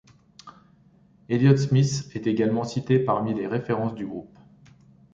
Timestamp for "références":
3.45-3.93